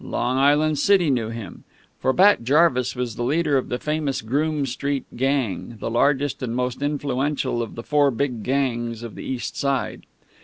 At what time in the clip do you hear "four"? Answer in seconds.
7.83-8.09